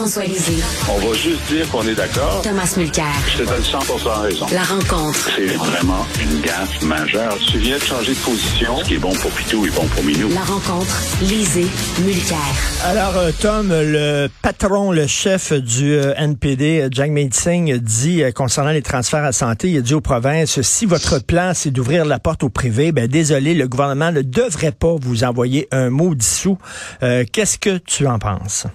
[0.00, 0.62] Jean-François Lisée.
[0.88, 2.40] On va juste dire qu'on est d'accord.
[2.42, 3.04] Thomas Mulcair.
[3.26, 3.78] Je te donne 100
[4.22, 4.46] raison.
[4.50, 5.30] La rencontre.
[5.36, 7.36] C'est vraiment une gaffe majeure.
[7.46, 8.78] Tu viens de changer de position.
[8.78, 10.30] Ce qui est bon pour Pitou est bon pour Minou.
[10.30, 10.96] La rencontre.
[11.20, 11.66] Lisée.
[12.02, 12.38] Mulcair.
[12.86, 18.70] Alors, euh, Tom, le patron, le chef du euh, NPD, Jack Singh, dit euh, concernant
[18.70, 22.18] les transferts à santé, il a dit aux provinces, si votre plan, c'est d'ouvrir la
[22.18, 26.56] porte au privé, ben désolé, le gouvernement ne devrait pas vous envoyer un mot dissous.
[27.00, 28.66] Qu'est-ce que tu en penses?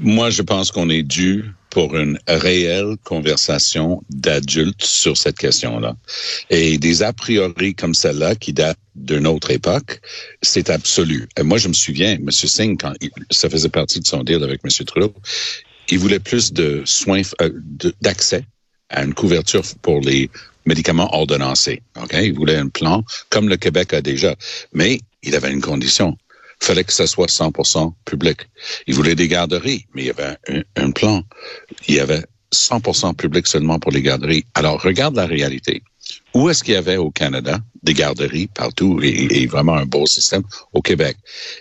[0.00, 5.96] Moi, je pense qu'on est dû pour une réelle conversation d'adultes sur cette question-là.
[6.50, 10.00] Et des a priori comme celle-là qui datent d'une autre époque,
[10.42, 11.28] c'est absolu.
[11.42, 12.30] Moi, je me souviens, M.
[12.30, 12.92] Singh, quand
[13.30, 14.70] ça faisait partie de son deal avec M.
[14.84, 15.14] Trudeau,
[15.88, 17.50] il voulait plus de soins, euh,
[18.02, 18.44] d'accès
[18.90, 20.30] à une couverture pour les
[20.66, 21.82] médicaments ordonnancés.
[22.00, 24.36] Ok, Il voulait un plan comme le Québec a déjà.
[24.72, 26.16] Mais il avait une condition
[26.62, 28.48] fallait que ça soit 100% public.
[28.86, 30.36] Il voulait des garderies, mais il y avait
[30.76, 31.22] un, plan.
[31.88, 32.24] Il y avait
[32.54, 34.44] 100% public seulement pour les garderies.
[34.54, 35.82] Alors, regarde la réalité.
[36.34, 39.00] Où est-ce qu'il y avait au Canada des garderies partout?
[39.02, 41.16] Et, vraiment un beau système au Québec?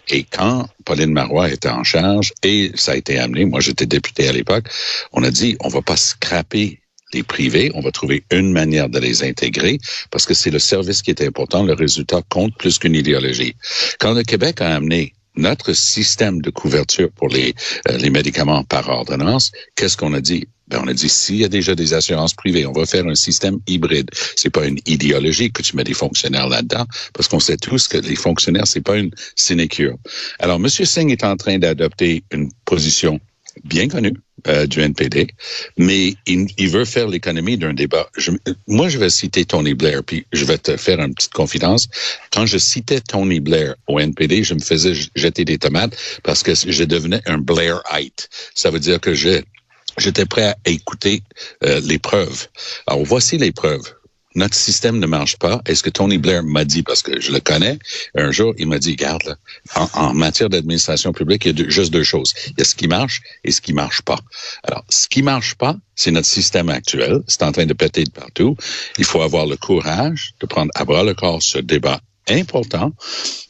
[0.10, 4.28] Et quand Pauline Marois était en charge et ça a été amené, moi j'étais député
[4.28, 4.66] à l'époque,
[5.14, 6.81] on a dit on va pas scraper
[7.14, 9.80] les privés, on va trouver une manière de les intégrer
[10.10, 13.56] parce que c'est le service qui est important, le résultat compte plus qu'une idéologie.
[14.00, 17.54] Quand le Québec a amené notre système de couverture pour les,
[17.90, 20.48] euh, les médicaments par ordonnance, qu'est-ce qu'on a dit?
[20.68, 23.16] Ben, on a dit, s'il y a déjà des assurances privées, on va faire un
[23.16, 24.10] système hybride.
[24.36, 27.98] C'est pas une idéologie que tu mets des fonctionnaires là-dedans, parce qu'on sait tous que
[27.98, 29.98] les fonctionnaires, c'est pas une sinécure.
[30.40, 30.70] Alors, M.
[30.70, 33.20] Singh est en train d'adopter une position
[33.64, 34.14] bien connu
[34.48, 35.28] euh, du NPD,
[35.78, 38.10] mais il, veut faire l'économie d'un débat.
[38.68, 41.88] moi, je vais citer Tony Blair, puis je vais te faire une petite confidence.
[42.32, 46.54] Quand je citais Tony Blair au NPD, je me faisais jeter des tomates parce que
[46.56, 48.30] je devenais un Blairite.
[48.56, 51.22] Ça veut dire que j'étais prêt à écouter
[51.64, 52.48] euh, les preuves.
[52.88, 53.94] Alors, voici les preuves
[54.36, 55.62] notre système ne marche pas.
[55.66, 57.78] Est-ce que Tony Blair m'a dit, parce que je le connais,
[58.16, 59.38] un jour, il m'a dit, garde,
[59.76, 62.34] en, matière d'administration publique, il y a juste deux choses.
[62.48, 64.20] Il y a ce qui marche et ce qui marche pas.
[64.64, 67.22] Alors, ce qui marche pas, c'est notre système actuel.
[67.28, 68.56] C'est en train de péter de partout.
[68.98, 72.00] Il faut avoir le courage de prendre à bras le corps ce débat
[72.30, 72.94] important.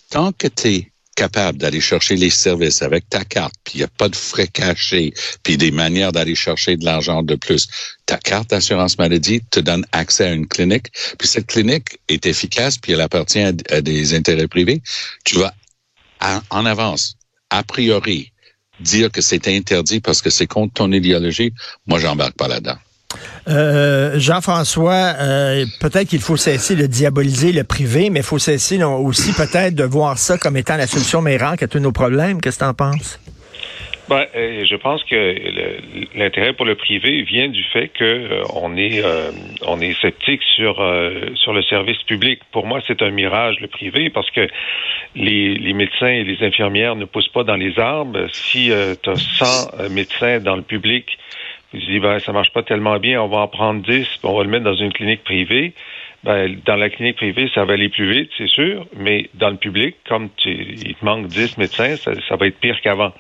[0.10, 3.88] Tant que tu capable d'aller chercher les services avec ta carte, puis il n'y a
[3.88, 5.14] pas de frais cachés,
[5.44, 7.68] puis des manières d'aller chercher de l'argent de plus.
[8.06, 12.78] Ta carte d'assurance maladie te donne accès à une clinique, puis cette clinique est efficace,
[12.78, 13.52] puis elle appartient à,
[13.82, 14.82] des intérêts privés.
[15.26, 15.54] Tu vas
[16.50, 17.16] en avance,
[17.50, 18.32] a priori,
[18.80, 21.54] dire que c'est interdit parce que c'est contre ton idéologie,
[21.88, 22.78] moi, j'embarque pas là-dedans.
[23.48, 28.82] Euh, Jean-François, euh, peut-être qu'il faut cesser de diaboliser le privé, mais il faut cesser
[28.84, 32.40] aussi peut-être de voir ça comme étant la solution miracle à tous nos problèmes.
[32.40, 33.20] Qu'est-ce que tu en penses?
[34.10, 40.02] Ben, euh, je pense que l'intérêt pour le privé vient du fait que on est
[40.02, 40.76] sceptique sur
[41.36, 42.42] sur le service public.
[42.52, 44.48] Pour moi, c'est un mirage le privé parce que
[45.16, 48.28] les, les médecins et les infirmières ne poussent pas dans les arbres.
[48.34, 51.18] Si tu as 100 médecins dans le public
[51.74, 54.44] je dis, ben, ça marche pas tellement bien, on va en prendre 10, on va
[54.44, 55.74] le mettre dans une clinique privée.
[56.24, 59.56] Ben, dans la clinique privée, ça va aller plus vite, c'est sûr, mais dans le
[59.56, 63.12] public, comme tu, il te manque 10 médecins, ça, ça va être pire qu'avant.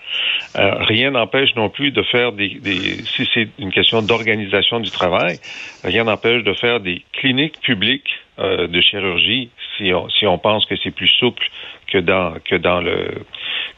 [0.56, 4.92] Euh, rien n'empêche non plus de faire des, des si c'est une question d'organisation du
[4.92, 5.40] travail,
[5.84, 10.68] rien n'empêche de faire des cliniques publiques euh, de chirurgie si on, si on pense
[10.68, 11.48] que c'est plus souple
[11.88, 13.24] que dans que dans le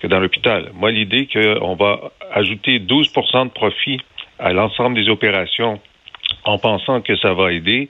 [0.02, 0.72] que dans l'hôpital.
[0.74, 4.00] Moi, l'idée qu'on va ajouter 12% de profit
[4.44, 5.80] à l'ensemble des opérations
[6.46, 7.88] en pensant que ça va aider,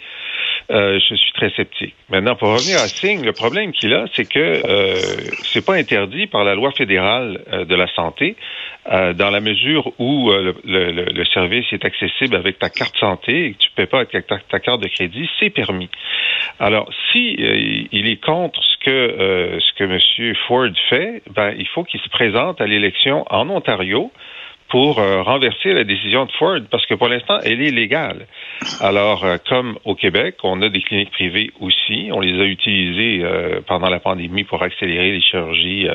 [0.71, 1.95] euh, je suis très sceptique.
[2.09, 4.95] Maintenant, pour revenir à Singh, le problème qu'il a, c'est que euh,
[5.43, 8.35] c'est pas interdit par la loi fédérale euh, de la santé,
[8.91, 13.57] euh, dans la mesure où le, service est accessible avec ta carte santé et que
[13.57, 15.89] tu ne paies pas avec ta, ta, carte de crédit, c'est permis.
[16.59, 17.35] Alors, si
[17.91, 20.35] il est contre ce que ce que M.
[20.47, 24.11] Ford fait, ben il faut qu'il se présente à l'élection en Ontario
[24.73, 28.25] pour euh, renverser la décision de Ford, parce que pour l'instant, elle est légale.
[28.81, 32.09] Alors, euh, comme au Québec, on a des cliniques privées aussi.
[32.11, 35.87] On les a utilisées euh, pendant la pandémie pour accélérer les chirurgies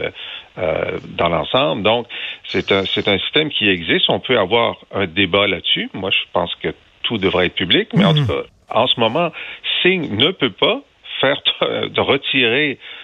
[0.56, 1.82] dans l'ensemble.
[1.82, 2.06] Donc,
[2.44, 4.08] c'est un, c'est un système qui existe.
[4.10, 5.90] On peut avoir un débat là-dessus.
[5.92, 6.68] Moi, je pense que
[7.02, 9.32] tout devrait être public, mais en tout cas, en ce moment,
[9.82, 10.82] Singh ne peut pas
[11.20, 12.97] faire de retirer euh,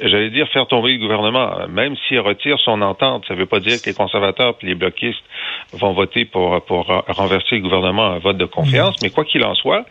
[0.00, 3.60] j'allais dire faire tomber le gouvernement, même s'il retire son entente, ça ne veut pas
[3.60, 5.22] dire que les conservateurs et les bloquistes
[5.72, 9.54] vont voter pour, pour renverser le gouvernement un vote de confiance, mais quoi qu'il en
[9.54, 9.84] soit,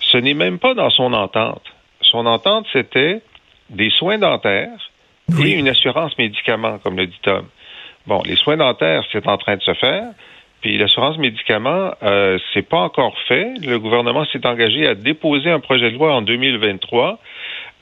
[0.00, 1.62] ce n'est même pas dans son entente.
[2.00, 3.20] Son entente, c'était
[3.70, 4.78] des soins dentaires
[5.42, 7.46] et une assurance médicaments, comme le dit Tom.
[8.06, 10.04] Bon, les soins dentaires, c'est en train de se faire.
[10.60, 13.54] Puis l'assurance médicaments, euh, c'est pas encore fait.
[13.62, 17.18] Le gouvernement s'est engagé à déposer un projet de loi en 2023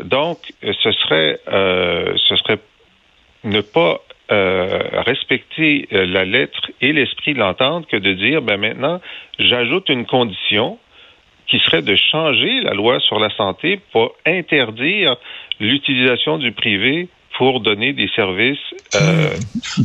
[0.02, 2.58] donc, ce serait, euh, ce serait
[3.44, 4.00] ne pas
[4.32, 9.00] euh, respecter euh, la lettre et l'esprit de l'entente que de dire, ben maintenant,
[9.38, 10.78] j'ajoute une condition
[11.46, 15.16] qui serait de changer la loi sur la santé pour interdire
[15.60, 18.58] l'utilisation du privé pour donner des services
[18.94, 19.30] euh,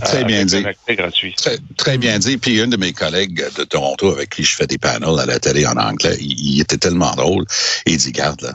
[0.04, 0.64] très bien dit.
[0.90, 1.34] gratuit.
[1.34, 2.38] Très, très, bien dit.
[2.38, 5.40] Puis une de mes collègues de Toronto avec qui je fais des panels à la
[5.40, 7.46] télé en anglais, il, il était tellement drôle.
[7.86, 8.54] Il dit, garde, là,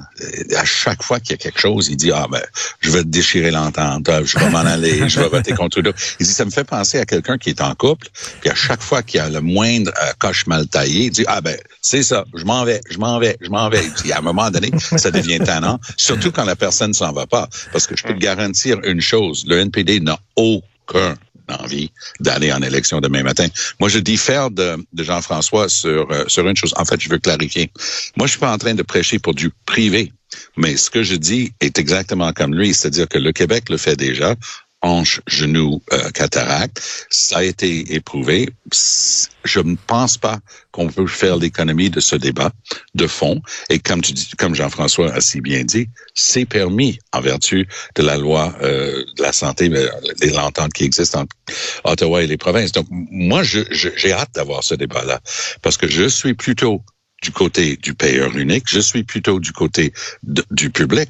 [0.58, 2.42] à chaque fois qu'il y a quelque chose, il dit, ah ben,
[2.80, 5.92] je vais te déchirer l'entente, je vais m'en aller, je vais voter contre eux.
[6.20, 8.08] Il dit, ça me fait penser à quelqu'un qui est en couple,
[8.40, 11.24] puis à chaque fois qu'il y a le moindre euh, coche mal taillé, il dit,
[11.26, 13.84] ah ben, c'est ça, je m'en vais, je m'en vais, je m'en vais.
[13.84, 17.26] Il dit, à un moment donné, ça devient tannant, surtout quand la personne s'en va
[17.26, 17.48] pas.
[17.72, 21.16] Parce que je peux te garantir une chose, le NPD n'a aucun
[21.48, 21.90] envie
[22.20, 23.46] d'aller en élection demain matin.
[23.80, 26.72] Moi, je diffère de, de Jean-François sur, euh, sur une chose.
[26.76, 27.70] En fait, je veux clarifier.
[28.16, 30.12] Moi, je suis pas en train de prêcher pour du privé.
[30.56, 33.94] Mais ce que je dis est exactement comme lui, c'est-à-dire que le Québec le fait
[33.96, 34.34] déjà
[35.26, 36.80] genou, euh, cataracte.
[37.10, 38.48] Ça a été éprouvé.
[39.44, 40.38] Je ne pense pas
[40.72, 42.50] qu'on peut faire l'économie de ce débat
[42.94, 43.40] de fond.
[43.70, 48.02] Et comme tu dis, comme Jean-François a si bien dit, c'est permis en vertu de
[48.02, 51.34] la loi euh, de la santé, de l'entente qui existe entre
[51.84, 52.72] Ottawa et les provinces.
[52.72, 55.20] Donc, moi, j'ai je, hâte d'avoir ce débat-là
[55.62, 56.82] parce que je suis plutôt
[57.22, 59.92] du côté du payeur unique, je suis plutôt du côté
[60.50, 61.08] du public.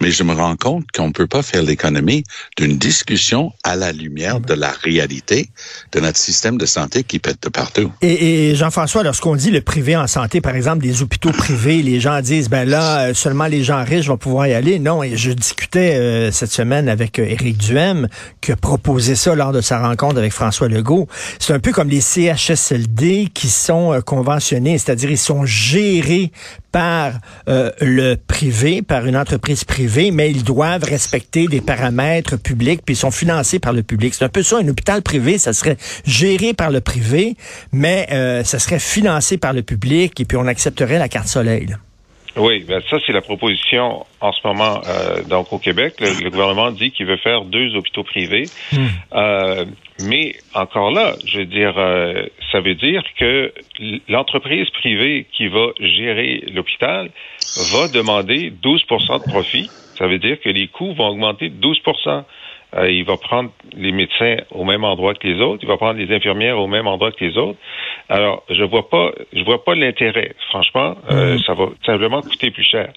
[0.00, 2.24] Mais je me rends compte qu'on ne peut pas faire l'économie
[2.56, 5.48] d'une discussion à la lumière de la réalité
[5.92, 7.90] de notre système de santé qui pète de partout.
[8.02, 12.20] Et, Jean-François, lorsqu'on dit le privé en santé, par exemple, des hôpitaux privés, les gens
[12.20, 14.78] disent, ben là, seulement les gens riches vont pouvoir y aller.
[14.78, 18.08] Non, et je discutais euh, cette semaine avec euh, Éric Duhem,
[18.40, 21.08] qui a proposé ça lors de sa rencontre avec François Legault.
[21.38, 26.32] C'est un peu comme les CHSLD qui sont euh, conventionnés, c'est-à-dire ils sont gérés
[26.76, 27.12] par
[27.48, 32.94] euh, le privé, par une entreprise privée, mais ils doivent respecter des paramètres publics, puis
[32.94, 34.14] ils sont financés par le public.
[34.14, 37.36] C'est un peu ça, un hôpital privé, ça serait géré par le privé,
[37.72, 41.76] mais euh, ça serait financé par le public, et puis on accepterait la carte soleil.
[42.36, 45.94] Oui, ben ça c'est la proposition en ce moment euh, donc au Québec.
[46.00, 48.78] Le, le gouvernement dit qu'il veut faire deux hôpitaux privés, mm.
[49.14, 49.64] euh,
[50.00, 53.52] mais encore là, je veux dire, euh, ça veut dire que
[54.08, 57.10] l'entreprise privée qui va gérer l'hôpital
[57.72, 59.70] va demander 12% de profit.
[59.96, 61.80] Ça veut dire que les coûts vont augmenter de 12
[62.74, 65.98] euh, il va prendre les médecins au même endroit que les autres, il va prendre
[65.98, 67.58] les infirmières au même endroit que les autres.
[68.08, 70.34] Alors, je vois pas, je vois pas l'intérêt.
[70.48, 72.92] Franchement, euh, ça va simplement coûter plus cher.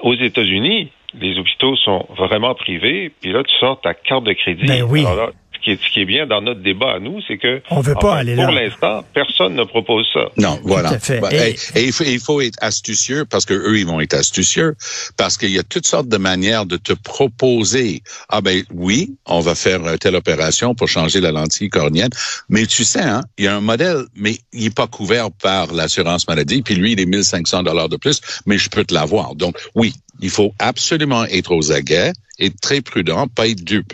[0.00, 4.66] Aux États-Unis, les hôpitaux sont vraiment privés, puis là, tu sors ta carte de crédit.
[4.66, 5.00] Ben oui.
[5.00, 5.30] Alors là,
[5.66, 7.94] qui est, ce qui est bien dans notre débat à nous, c'est que on veut
[7.94, 10.28] pas enfin, aller pour l'instant, personne ne propose ça.
[10.36, 10.90] Non, voilà.
[10.90, 11.18] Tout à fait.
[11.20, 14.00] Bah, Et- et, et il, faut, il faut être astucieux parce que eux, ils vont
[14.00, 14.76] être astucieux
[15.16, 18.02] parce qu'il y a toutes sortes de manières de te proposer.
[18.28, 22.10] Ah ben oui, on va faire euh, telle opération pour changer la lentille cornéenne,
[22.48, 25.72] mais tu sais, hein, il y a un modèle, mais il est pas couvert par
[25.72, 26.62] l'assurance maladie.
[26.62, 29.34] Puis lui, il est 1500 dollars de plus, mais je peux te l'avoir.
[29.34, 33.92] Donc oui, il faut absolument être aux aguets, être très prudent, pas être dupe.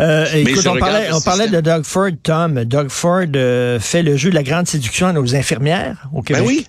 [0.00, 1.60] Euh, écoute, on parlait, le on parlait de.
[1.60, 2.64] Doug Ford, Tom.
[2.64, 6.42] Doug Ford euh, fait le jeu de la grande séduction à nos infirmières au Québec.
[6.42, 6.66] Ben oui.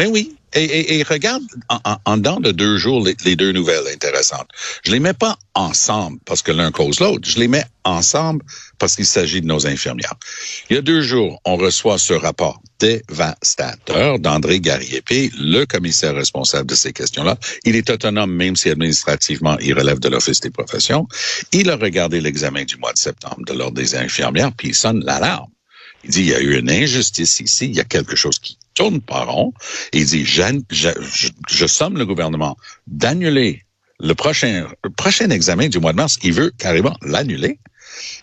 [0.00, 0.34] Ben oui.
[0.54, 3.86] Et, et, et regarde, en, en, en dedans de deux jours, les, les, deux nouvelles
[3.92, 4.48] intéressantes.
[4.82, 7.28] Je les mets pas ensemble parce que l'un cause l'autre.
[7.28, 8.42] Je les mets ensemble
[8.78, 10.14] parce qu'il s'agit de nos infirmières.
[10.70, 16.70] Il y a deux jours, on reçoit ce rapport dévastateur d'André Garriépé, le commissaire responsable
[16.70, 17.36] de ces questions-là.
[17.66, 21.06] Il est autonome, même si administrativement, il relève de l'Office des professions.
[21.52, 25.04] Il a regardé l'examen du mois de septembre de l'Ordre des infirmières, puis il sonne
[25.04, 25.50] l'alarme.
[26.04, 28.56] Il dit, il y a eu une injustice ici, il y a quelque chose qui
[28.80, 29.52] tourne pas rond.
[29.92, 32.56] Et il dit, je, somme le gouvernement
[32.86, 33.62] d'annuler
[33.98, 36.18] le prochain, le prochain examen du mois de mars.
[36.22, 37.58] Il veut carrément l'annuler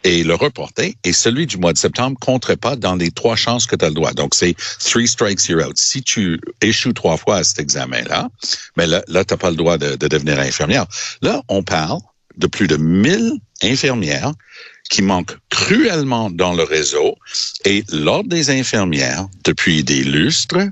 [0.03, 0.95] et le reporter.
[1.03, 3.89] Et celui du mois de septembre compterait pas dans les trois chances que tu as
[3.89, 4.13] le droit.
[4.13, 5.77] Donc, c'est three strikes, you're out.
[5.77, 8.29] Si tu échoues trois fois à cet examen-là,
[8.77, 10.87] mais là, là tu n'as pas le droit de, de devenir infirmière.
[11.21, 11.99] Là, on parle
[12.37, 14.33] de plus de 1000 infirmières
[14.89, 17.15] qui manque cruellement dans le réseau
[17.65, 20.69] et l'Ordre des infirmières, depuis des lustres,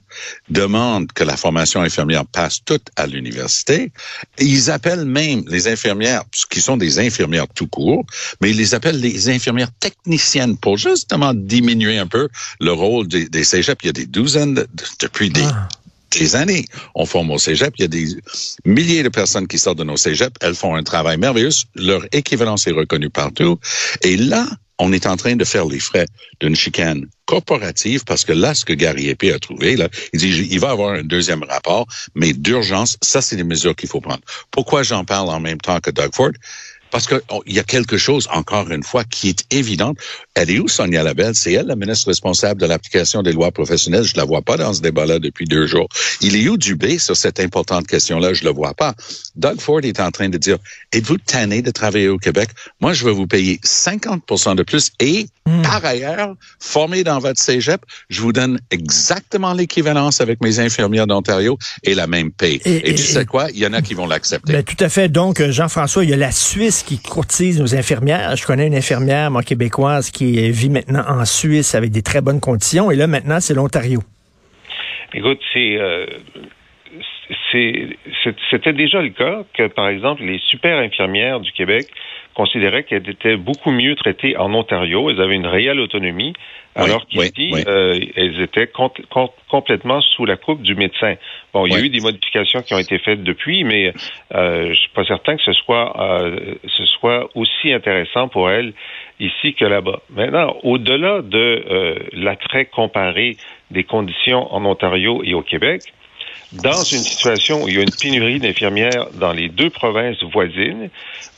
[0.50, 3.92] demande que la formation infirmière passe toute à l'université.
[4.40, 8.06] Ils appellent même les infirmières, qui sont des infirmières tout court,
[8.42, 12.30] mais ils les appellent les infirmières techniciennes pour justement diminuer un peu
[12.60, 13.84] le rôle des, des cégeps.
[13.84, 14.68] Il y a des douzaines, de,
[15.00, 15.68] depuis des ah
[16.20, 16.66] des années.
[16.96, 17.74] On forme au cégep.
[17.78, 18.08] Il y a des
[18.66, 20.36] milliers de personnes qui sortent de nos cégeps.
[20.42, 21.50] Elles font un travail merveilleux.
[21.76, 23.60] Leur équivalence est reconnue partout.
[24.02, 24.48] Et là,
[24.80, 26.06] on est en train de faire les frais
[26.42, 30.48] d'une chicane corporative parce que là, ce que Gary Épée a trouvé, là, il dit,
[30.52, 34.22] il va avoir un deuxième rapport, mais d'urgence, ça, c'est des mesures qu'il faut prendre.
[34.52, 36.32] Pourquoi j'en parle en même temps que Doug Ford?
[36.96, 39.98] Parce qu'il oh, y a quelque chose, encore une fois, qui est évidente.
[40.34, 41.36] Elle est où, Sonia Labelle?
[41.36, 44.06] C'est elle, la ministre responsable de l'application des lois professionnelles.
[44.06, 45.90] Je la vois pas dans ce débat-là depuis deux jours.
[46.22, 48.34] Il est où Dubé sur cette importante question-là?
[48.34, 48.96] Je le vois pas.
[49.36, 50.58] Doug Ford est en train de dire,
[50.94, 52.48] êtes-vous tanné de travailler au Québec?
[52.80, 55.64] Moi, je vais vous payer 50% de plus et, mm.
[55.64, 61.58] par ailleurs, formé dans votre cégep, je vous donne exactement l'équivalence avec mes infirmières d'Ontario
[61.84, 62.62] et la même paye.
[62.64, 63.50] Et, et tu sais quoi?
[63.52, 64.54] Il y en a qui vont l'accepter.
[64.54, 65.10] Ben, tout à fait.
[65.10, 68.36] Donc, Jean-François, il y a la Suisse qui courtise nos infirmières.
[68.36, 72.40] Je connais une infirmière, moi, québécoise, qui vit maintenant en Suisse avec des très bonnes
[72.40, 72.92] conditions.
[72.92, 74.02] Et là, maintenant, c'est l'Ontario.
[75.14, 75.78] Écoute, c'est...
[75.80, 76.06] Euh,
[78.52, 81.88] c'était déjà le cas que, par exemple, les super infirmières du Québec
[82.36, 85.10] considéraient qu'elles étaient beaucoup mieux traitées en Ontario.
[85.10, 86.34] Elles avaient une réelle autonomie,
[86.76, 88.70] alors qu'ici, euh, elles étaient
[89.50, 91.16] complètement sous la coupe du médecin.
[91.54, 93.94] Bon, il y a eu des modifications qui ont été faites depuis, mais
[94.34, 98.74] euh, je suis pas certain que ce soit euh, ce soit aussi intéressant pour elles
[99.22, 100.02] ici que là-bas.
[100.10, 101.38] Maintenant, au-delà de
[101.70, 103.38] euh, l'attrait comparé
[103.72, 105.82] des conditions en Ontario et au Québec,
[106.52, 110.90] dans une situation où il y a une pénurie d'infirmières dans les deux provinces voisines,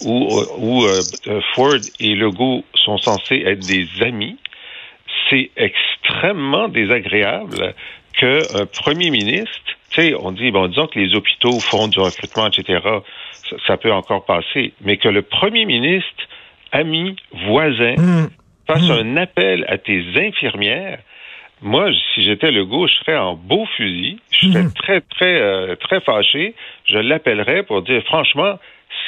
[0.03, 4.37] où, où euh, Ford et Legault sont censés être des amis,
[5.29, 7.73] c'est extrêmement désagréable
[8.17, 12.47] qu'un premier ministre, tu sais, on dit, bon, disons que les hôpitaux font du recrutement,
[12.47, 12.79] etc.,
[13.31, 16.27] ça, ça peut encore passer, mais que le premier ministre,
[16.71, 17.15] ami,
[17.45, 18.29] voisin, mmh.
[18.67, 18.91] fasse mmh.
[18.91, 20.99] un appel à tes infirmières,
[21.61, 24.19] moi, si j'étais le gauche, je serais en beau fusil.
[24.29, 24.73] Je serais mmh.
[24.73, 26.53] très, très, euh, très fâché.
[26.85, 28.59] Je l'appellerais pour dire, franchement,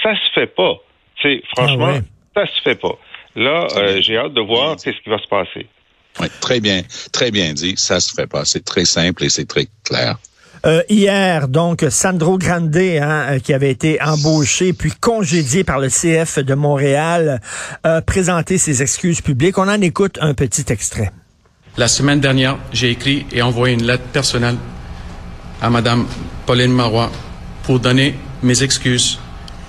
[0.02, 0.78] ça se fait pas.
[1.18, 2.02] Tu sais, franchement, ah ouais.
[2.36, 2.98] ça se fait pas.
[3.36, 5.68] Là, euh, j'ai hâte de voir qu'est-ce qui va se passer.
[6.20, 7.76] Oui, très bien, très bien dit.
[7.78, 8.46] Ça se fait pas.
[8.46, 10.18] C'est très simple et c'est très clair.
[10.66, 16.40] Euh, hier, donc, Sandro Grande, hein, qui avait été embauché puis congédié par le CF
[16.40, 17.40] de Montréal,
[17.84, 19.58] a présenté ses excuses publiques.
[19.58, 21.12] On en écoute un petit extrait.
[21.78, 24.58] La semaine dernière, j'ai écrit et envoyé une lettre personnelle
[25.62, 26.06] à Madame
[26.46, 27.10] Pauline Marois
[27.64, 29.18] pour donner mes excuses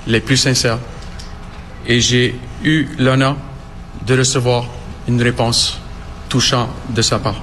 [0.09, 0.79] les plus sincères.
[1.87, 3.37] Et j'ai eu l'honneur
[4.07, 4.67] de recevoir
[5.07, 5.79] une réponse
[6.31, 7.43] touchante de sa part.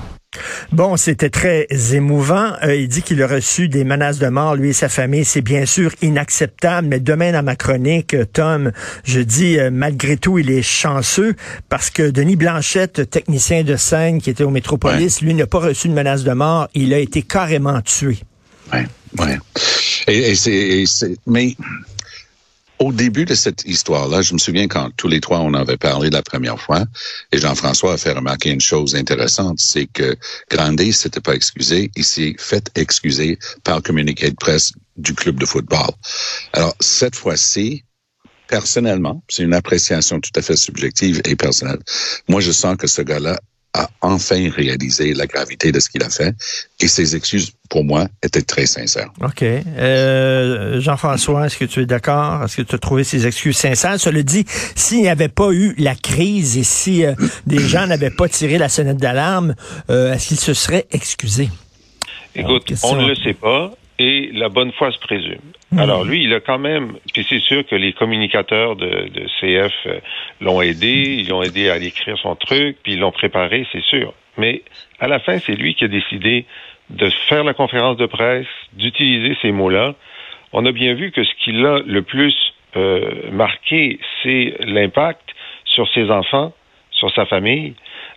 [0.72, 2.51] Bon, c'était très émouvant.
[2.63, 5.25] Euh, il dit qu'il a reçu des menaces de mort, lui et sa famille.
[5.25, 8.72] C'est bien sûr inacceptable, mais demain dans ma chronique, Tom,
[9.03, 11.36] je dis euh, malgré tout, il est chanceux
[11.70, 15.27] parce que Denis Blanchette, technicien de scène qui était au Métropolis, ouais.
[15.27, 16.67] lui n'a pas reçu de menace de mort.
[16.74, 18.20] Il a été carrément tué.
[18.74, 18.79] Oui,
[19.20, 19.32] oui.
[20.08, 21.56] Et, et c'est, mais
[22.79, 26.10] au début de cette histoire-là, je me souviens quand tous les trois on avait parlé
[26.10, 26.86] la première fois,
[27.31, 30.15] et Jean-François a fait remarquer une chose intéressante, c'est que
[30.50, 35.46] Grandet s'était pas excusé, il s'est fait excuser par communiqué de presse du club de
[35.46, 35.89] football.
[36.53, 37.84] Alors cette fois-ci,
[38.48, 41.79] personnellement, c'est une appréciation tout à fait subjective et personnelle.
[42.27, 43.39] Moi, je sens que ce gars-là
[43.74, 46.33] a enfin réalisé la gravité de ce qu'il a fait
[46.79, 49.09] et ses excuses, pour moi, étaient très sincères.
[49.21, 49.43] OK.
[49.43, 52.43] Euh, Jean-François, est-ce que tu es d'accord?
[52.43, 54.00] Est-ce que tu as trouvé ses excuses sincères?
[54.00, 57.13] Cela dit, s'il n'y avait pas eu la crise et si euh,
[57.45, 59.55] des gens n'avaient pas tiré la sonnette d'alarme,
[59.89, 61.50] euh, est-ce qu'il se serait excusé?
[62.36, 65.39] Écoute, on ne le sait pas et la bonne foi se présume.
[65.71, 65.79] Hmm.
[65.79, 69.74] Alors lui, il a quand même, puis c'est sûr que les communicateurs de, de CF
[69.86, 70.00] euh,
[70.39, 74.13] l'ont aidé, ils l'ont aidé à écrire son truc, puis ils l'ont préparé, c'est sûr.
[74.38, 74.62] Mais
[75.00, 76.45] à la fin, c'est lui qui a décidé
[76.89, 79.95] de faire la conférence de presse, d'utiliser ces mots-là.
[80.53, 82.33] On a bien vu que ce qui l'a le plus
[82.77, 85.29] euh, marqué, c'est l'impact
[85.65, 86.53] sur ses enfants,
[86.91, 87.74] sur sa famille,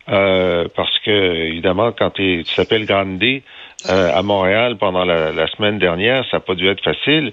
[0.09, 1.11] euh, parce que
[1.49, 3.19] évidemment, quand tu s'appelles Grande
[3.89, 7.33] euh, à Montréal pendant la, la semaine dernière, ça n'a pas dû être facile.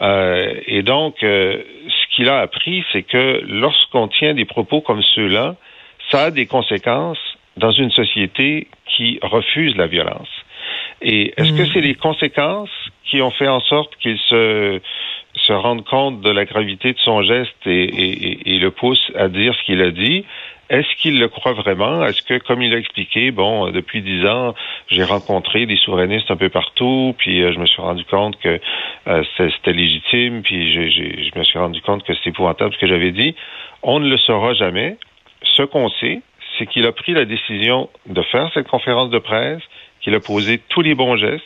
[0.00, 5.02] Euh, et donc, euh, ce qu'il a appris, c'est que lorsqu'on tient des propos comme
[5.14, 5.56] ceux-là,
[6.10, 7.18] ça a des conséquences
[7.56, 10.28] dans une société qui refuse la violence.
[11.02, 12.70] Et est-ce que c'est les conséquences
[13.04, 14.80] qui ont fait en sorte qu'il se
[15.34, 19.12] se rende compte de la gravité de son geste et, et, et- et le pousse
[19.14, 20.24] à dire ce qu'il a dit?
[20.68, 22.04] Est-ce qu'il le croit vraiment?
[22.04, 24.54] Est-ce que, comme il a expliqué, bon, depuis dix ans,
[24.88, 28.60] j'ai rencontré des souverainistes un peu partout, puis euh, je me suis rendu compte que
[29.06, 32.86] euh, c'était c'était légitime, puis je me suis rendu compte que c'est épouvantable ce que
[32.88, 33.34] j'avais dit.
[33.82, 34.96] On ne le saura jamais.
[35.42, 36.20] Ce qu'on sait,
[36.58, 39.62] c'est qu'il a pris la décision de faire cette conférence de presse,
[40.00, 41.44] qu'il a posé tous les bons gestes,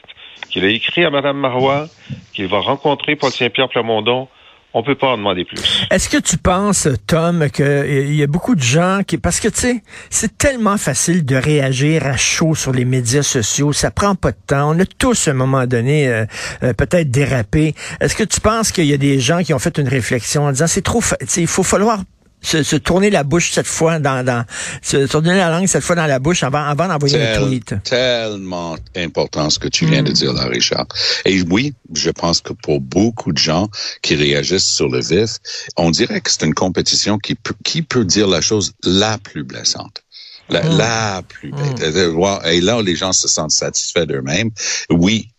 [0.51, 1.87] qu'il a écrit à Mme Marois,
[2.33, 4.29] qu'il va rencontrer Paul Saint-Pierre Plamondon.
[4.73, 5.59] On peut pas en demander plus.
[5.91, 9.19] Est-ce que tu penses, Tom, qu'il y a beaucoup de gens qui...
[9.19, 13.73] Parce que, tu sais, c'est tellement facile de réagir à chaud sur les médias sociaux.
[13.73, 14.71] Ça prend pas de temps.
[14.77, 16.25] On a tous, à un moment donné, euh,
[16.63, 17.75] euh, peut-être dérapé.
[18.01, 20.53] Est-ce que tu penses qu'il y a des gens qui ont fait une réflexion en
[20.53, 21.01] disant, c'est trop...
[21.01, 21.99] fa- Il faut falloir
[22.43, 24.25] se, se tourner la bouche cette fois dans...
[24.25, 24.45] dans
[24.83, 27.75] se tourner la langue cette fois dans la bouche avant, avant d'envoyer un Tel- tweet.
[27.85, 30.87] Tellement important ce que tu viens de dire là, Richard.
[31.25, 33.69] Et oui, je pense que pour beaucoup de gens
[34.03, 35.37] qui réagissent sur le vif,
[35.77, 39.45] on dirait que c'est une compétition qui peut, qui peut dire la chose la plus
[39.45, 40.03] blessante.
[40.49, 41.95] La, la plus bête.
[41.95, 44.51] De voir- Et là, les gens se sentent satisfaits d'eux-mêmes.
[44.91, 45.30] Oui,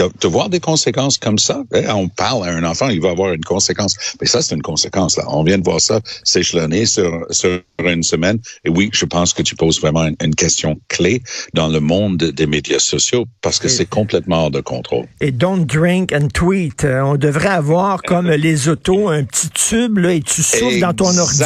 [0.00, 3.10] de, de voir des conséquences comme ça, hein, on parle à un enfant, il va
[3.10, 3.94] avoir une conséquence.
[4.20, 5.16] Mais ça, c'est une conséquence.
[5.16, 5.24] Là.
[5.28, 8.38] On vient de voir ça s'échelonner sur, sur une semaine.
[8.64, 11.22] Et oui, je pense que tu poses vraiment une, une question clé
[11.54, 15.06] dans le monde des médias sociaux parce que c'est complètement hors de contrôle.
[15.20, 16.84] Et don't drink and tweet.
[16.84, 20.94] Euh, on devrait avoir, comme les autos, un petit tube, là, et tu souffles dans
[20.94, 21.42] ton ordi.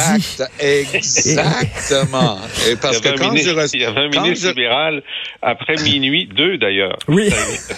[0.61, 2.37] Exact- Exactement.
[2.69, 4.49] Et parce il y que quand ministre, je reste- il y avait un ministre je-
[4.49, 5.03] libéral
[5.41, 6.97] après minuit, deux d'ailleurs.
[7.07, 7.29] Oui.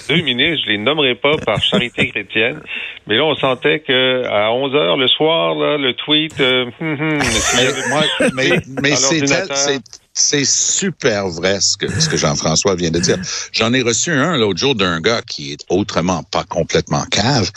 [0.09, 2.59] Deux ministres, je les nommerai pas par charité chrétienne,
[3.07, 6.97] mais là on sentait que à 11 heures le soir, là, le tweet, euh, hum,
[6.99, 9.81] hum, s'il y Mais, mais, mais c'est.
[10.17, 13.17] C'est super vrai ce que, ce que Jean-François vient de dire.
[13.51, 17.51] J'en ai reçu un l'autre jour d'un gars qui est autrement pas complètement cave.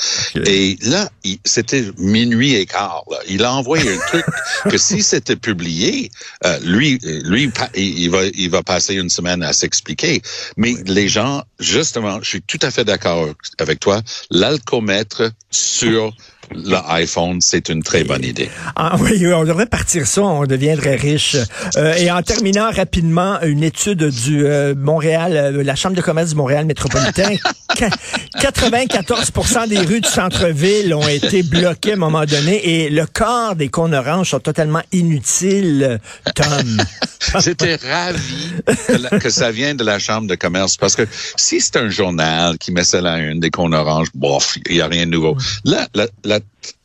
[0.44, 1.10] Et là,
[1.44, 3.04] c'était minuit et quart.
[3.10, 3.16] là.
[3.28, 4.24] Il a envoyé un truc
[4.70, 6.10] que si c'était publié,
[6.44, 10.20] euh, lui, lui, il va, il va passer une semaine à s'expliquer.
[10.56, 14.02] Mais les gens, justement, je suis tout à fait d'accord avec toi.
[14.30, 16.12] L'alcomètre sur
[16.54, 18.50] l'iPhone, c'est une très bonne idée.
[18.76, 21.36] Ah oui, on devrait partir ça, on deviendrait riche.
[21.76, 26.30] Euh, et en terminant rapidement, une étude du euh, Montréal, euh, la Chambre de commerce
[26.30, 27.36] du Montréal métropolitain,
[27.88, 33.56] 94% des rues du centre-ville ont été bloquées à un moment donné et le quart
[33.56, 36.00] des cônes oranges sont totalement inutiles,
[36.34, 36.82] Tom.
[37.44, 41.60] J'étais ravi que, la- que ça vienne de la Chambre de commerce parce que si
[41.60, 44.86] c'est un journal qui met ça à une des cônes oranges, bof, il n'y a
[44.86, 45.36] rien de nouveau.
[45.64, 46.40] Là, la, la,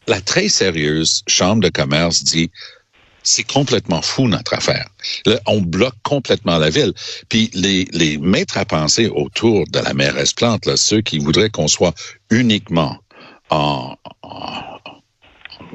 [0.07, 2.51] la très sérieuse Chambre de commerce dit
[3.25, 4.87] c'est complètement fou notre affaire.
[5.25, 6.93] Là, on bloque complètement la ville.
[7.29, 11.67] Puis les, les maîtres à penser autour de la mairesse Plante, ceux qui voudraient qu'on
[11.67, 11.93] soit
[12.29, 12.97] uniquement
[13.49, 14.75] en, en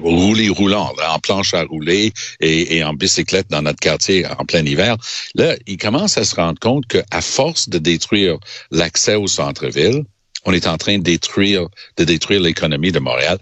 [0.02, 4.64] rouler roulant, en planche à rouler et, et en bicyclette dans notre quartier en plein
[4.64, 4.96] hiver.
[5.34, 8.38] Là, ils commencent à se rendre compte qu'à force de détruire
[8.70, 10.04] l'accès au centre-ville,
[10.44, 13.38] on est en train de détruire, de détruire l'économie de Montréal.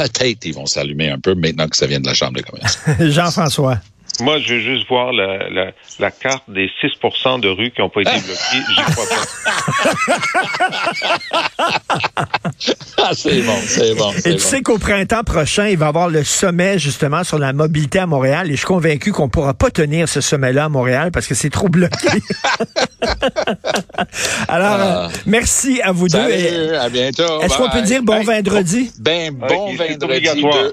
[0.00, 2.78] Peut-être ils vont s'allumer un peu maintenant que ça vient de la Chambre de commerce.
[3.00, 3.78] Jean-François.
[4.20, 6.88] Moi, je veux juste voir la, la, la carte des 6
[7.40, 8.62] de rues qui n'ont pas été bloquées.
[8.68, 9.24] J'y crois pas.
[12.98, 14.12] ah, c'est bon, c'est bon.
[14.24, 17.52] Et tu sais qu'au printemps prochain, il va y avoir le sommet justement sur la
[17.52, 21.10] mobilité à Montréal et je suis convaincu qu'on pourra pas tenir ce sommet-là à Montréal
[21.12, 22.08] parce que c'est trop bloqué.
[24.48, 25.06] Alors, Ah.
[25.06, 26.18] euh, merci à vous deux.
[26.18, 27.40] Salut, Et- à bientôt.
[27.42, 28.90] Est-ce qu'on peut dire bon Hey, vendredi?
[28.98, 30.28] Ben, bon Ok, c'est vendredi.
[30.28, 30.64] obligatoire.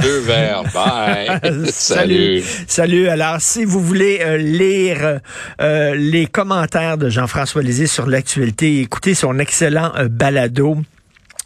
[0.00, 0.64] Deux, verres.
[0.72, 1.66] Bye.
[1.70, 2.42] Salut.
[2.66, 3.08] Salut.
[3.08, 5.20] Alors, si vous voulez euh, lire
[5.60, 10.78] euh, les commentaires de Jean-François Lisée sur l'actualité, écoutez son excellent euh, balado.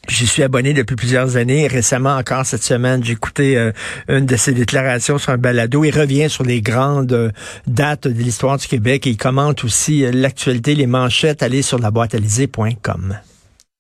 [0.09, 1.67] J'y suis abonné depuis plusieurs années.
[1.67, 3.73] Récemment, encore cette semaine, j'ai écouté euh,
[4.09, 5.85] une de ses déclarations sur un balado.
[5.85, 7.31] Il revient sur les grandes euh,
[7.67, 11.43] dates de l'histoire du Québec et il commente aussi euh, l'actualité, les manchettes.
[11.43, 12.15] Allez sur la boîte